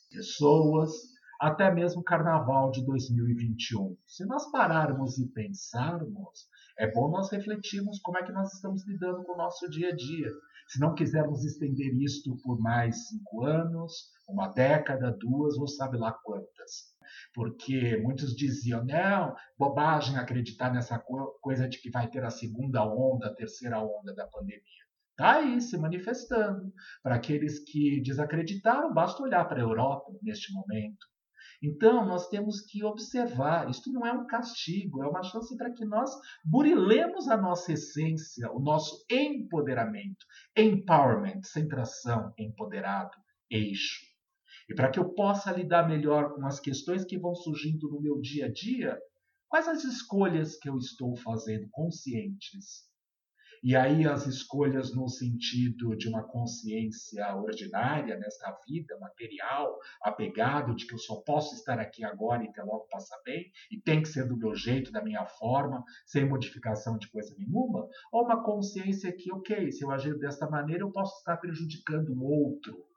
pessoas, 0.09 0.91
até 1.39 1.73
mesmo 1.73 2.03
Carnaval 2.03 2.69
de 2.69 2.85
2021. 2.85 3.97
Se 4.05 4.23
nós 4.25 4.50
pararmos 4.51 5.17
e 5.17 5.27
pensarmos, 5.29 6.48
é 6.77 6.91
bom 6.91 7.09
nós 7.09 7.31
refletirmos 7.31 8.00
como 8.01 8.20
é 8.20 8.24
que 8.24 8.31
nós 8.31 8.53
estamos 8.53 8.85
lidando 8.87 9.24
com 9.24 9.33
o 9.33 9.37
nosso 9.37 9.67
dia 9.70 9.89
a 9.89 9.96
dia. 9.96 10.29
Se 10.67 10.79
não 10.79 10.94
quisermos 10.94 11.44
estender 11.44 11.94
isto 11.96 12.37
por 12.44 12.59
mais 12.59 13.07
cinco 13.07 13.44
anos, 13.44 14.11
uma 14.29 14.48
década, 14.50 15.17
duas, 15.20 15.57
ou 15.57 15.67
sabe 15.67 15.98
lá 15.98 16.13
quantas. 16.24 16.91
Porque 17.33 17.97
muitos 17.97 18.35
diziam, 18.35 18.83
não, 18.85 19.35
bobagem 19.57 20.17
acreditar 20.17 20.71
nessa 20.71 21.00
coisa 21.41 21.67
de 21.67 21.79
que 21.79 21.89
vai 21.89 22.09
ter 22.09 22.24
a 22.24 22.29
segunda 22.29 22.83
onda, 22.83 23.27
a 23.27 23.35
terceira 23.35 23.79
onda 23.79 24.13
da 24.13 24.27
pandemia. 24.27 24.61
Está 25.11 25.35
aí 25.35 25.61
se 25.61 25.77
manifestando. 25.77 26.74
Para 27.03 27.15
aqueles 27.15 27.59
que 27.59 28.01
desacreditaram, 28.01 28.93
basta 28.93 29.21
olhar 29.21 29.45
para 29.45 29.59
a 29.59 29.63
Europa 29.63 30.11
neste 30.21 30.51
momento. 30.53 31.11
Então, 31.63 32.03
nós 32.05 32.27
temos 32.27 32.61
que 32.61 32.83
observar, 32.83 33.69
isto 33.69 33.91
não 33.91 34.03
é 34.03 34.11
um 34.11 34.25
castigo, 34.25 35.03
é 35.03 35.07
uma 35.07 35.21
chance 35.21 35.55
para 35.55 35.71
que 35.71 35.85
nós 35.85 36.09
burilemos 36.43 37.27
a 37.27 37.37
nossa 37.37 37.74
essência, 37.74 38.51
o 38.51 38.59
nosso 38.59 39.05
empoderamento, 39.11 40.25
empowerment, 40.57 41.43
centração, 41.43 42.33
empoderado, 42.35 43.15
eixo. 43.47 44.10
E 44.72 44.74
para 44.74 44.90
que 44.90 44.98
eu 44.98 45.14
possa 45.14 45.51
lidar 45.51 45.86
melhor 45.86 46.34
com 46.34 46.48
as 46.48 46.57
questões 46.57 47.03
que 47.03 47.20
vão 47.20 47.36
surgindo 47.36 47.90
no 47.90 48.00
meu 48.00 48.22
dia 48.22 48.46
a 48.46 48.50
dia, 48.50 48.98
quais 49.50 49.68
as 49.68 49.84
escolhas 49.84 50.55
que 50.57 50.70
eu 50.70 50.77
estou 50.77 51.14
fazendo 51.18 51.68
conscientes? 51.70 52.90
E 53.62 53.75
aí 53.75 54.07
as 54.07 54.25
escolhas 54.27 54.96
no 54.96 55.10
sentido 55.10 55.94
de 55.98 56.07
uma 56.07 56.24
consciência 56.24 57.36
ordinária 57.36 58.18
nesta 58.18 58.57
vida 58.66 58.98
material, 58.98 59.77
apegado 60.01 60.74
de 60.74 60.88
que 60.88 60.94
eu 60.94 61.00
só 61.00 61.18
posso 61.18 61.53
estar 61.53 61.77
aqui 61.77 62.05
agora 62.05 62.42
e 62.42 62.48
até 62.48 62.64
logo 62.64 62.88
passar 62.88 63.20
bem, 63.25 63.51
e 63.70 63.77
tem 63.77 64.01
que 64.01 64.07
ser 64.07 64.25
do 64.25 64.38
meu 64.38 64.55
jeito, 64.55 64.90
da 64.90 65.03
minha 65.03 65.25
forma, 65.25 65.84
sem 66.05 66.25
modificação 66.25 66.98
de 66.98 67.10
coisa 67.12 67.36
nenhuma, 67.38 67.90
ou 68.10 68.24
uma 68.24 68.42
consciência 68.42 69.12
que, 69.12 69.34
ok, 69.34 69.70
se 69.70 69.84
eu 69.84 69.92
agir 69.92 70.18
desta 70.18 70.50
maneira, 70.50 70.84
eu 70.84 70.92
posso 70.94 71.18
estar 71.18 71.36
prejudicando 71.36 72.14
o 72.14 72.24
outro. 72.24 72.90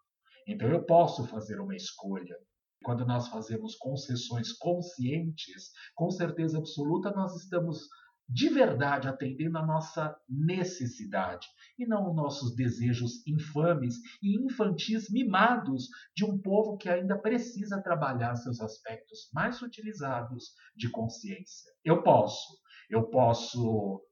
Então 0.47 0.69
eu 0.69 0.85
posso 0.85 1.27
fazer 1.27 1.61
uma 1.61 1.75
escolha. 1.75 2.37
Quando 2.83 3.07
nós 3.07 3.29
fazemos 3.29 3.75
concessões 3.77 4.53
conscientes, 4.53 5.71
com 5.95 6.11
certeza 6.11 6.59
absoluta 6.59 7.11
nós 7.11 7.35
estamos 7.37 7.89
de 8.29 8.49
verdade 8.49 9.07
atendendo 9.07 9.59
a 9.59 9.67
nossa 9.67 10.17
necessidade 10.29 11.47
e 11.79 11.87
não 11.87 12.09
os 12.09 12.17
nossos 12.17 12.55
desejos 12.55 13.27
infames 13.27 13.97
e 14.23 14.43
infantis 14.43 15.11
mimados 15.11 15.89
de 16.17 16.25
um 16.25 16.39
povo 16.39 16.77
que 16.77 16.89
ainda 16.89 17.19
precisa 17.19 17.83
trabalhar 17.83 18.35
seus 18.37 18.61
aspectos 18.61 19.29
mais 19.33 19.61
utilizados 19.61 20.53
de 20.75 20.91
consciência. 20.91 21.71
Eu 21.85 22.03
posso, 22.03 22.59
eu 22.89 23.09
posso 23.11 24.03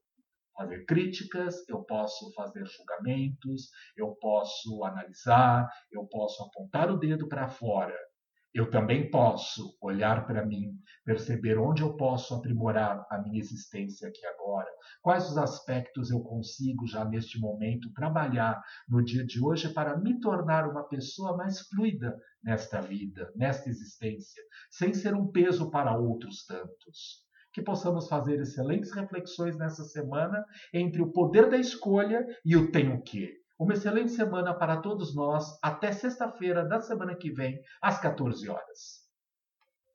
fazer 0.56 0.84
críticas, 0.84 1.68
eu 1.68 1.82
posso 1.84 2.32
fazer 2.34 2.64
julgamentos, 2.66 3.68
eu 3.96 4.14
posso 4.20 4.84
analisar, 4.84 5.68
eu 5.90 6.06
posso 6.06 6.42
apontar 6.44 6.90
o 6.90 6.98
dedo 6.98 7.28
para 7.28 7.48
fora, 7.48 7.96
eu 8.54 8.70
também 8.70 9.10
posso 9.10 9.74
olhar 9.80 10.26
para 10.26 10.44
mim, 10.44 10.78
perceber 11.06 11.58
onde 11.58 11.82
eu 11.82 11.96
posso 11.96 12.34
aprimorar 12.34 13.06
a 13.10 13.18
minha 13.22 13.40
existência 13.40 14.08
aqui 14.08 14.24
agora, 14.26 14.68
quais 15.00 15.30
os 15.30 15.38
aspectos 15.38 16.10
eu 16.10 16.20
consigo 16.20 16.86
já 16.86 17.02
neste 17.02 17.40
momento 17.40 17.90
trabalhar 17.94 18.62
no 18.86 19.02
dia 19.02 19.24
de 19.24 19.42
hoje 19.42 19.72
para 19.72 19.96
me 19.96 20.20
tornar 20.20 20.68
uma 20.68 20.86
pessoa 20.86 21.34
mais 21.34 21.60
fluida 21.68 22.14
nesta 22.44 22.80
vida, 22.82 23.32
nesta 23.34 23.70
existência, 23.70 24.42
sem 24.70 24.92
ser 24.92 25.14
um 25.14 25.32
peso 25.32 25.70
para 25.70 25.96
outros 25.96 26.44
tantos. 26.44 27.31
Que 27.52 27.62
possamos 27.62 28.08
fazer 28.08 28.40
excelentes 28.40 28.92
reflexões 28.92 29.56
nessa 29.56 29.84
semana 29.84 30.44
entre 30.72 31.02
o 31.02 31.12
poder 31.12 31.50
da 31.50 31.58
escolha 31.58 32.26
e 32.44 32.56
o 32.56 32.70
tenho 32.70 33.02
que. 33.02 33.40
Uma 33.58 33.74
excelente 33.74 34.12
semana 34.12 34.54
para 34.54 34.78
todos 34.78 35.14
nós. 35.14 35.58
Até 35.62 35.92
sexta-feira 35.92 36.64
da 36.64 36.80
semana 36.80 37.14
que 37.14 37.30
vem, 37.30 37.60
às 37.80 38.00
14 38.00 38.48
horas. 38.48 39.01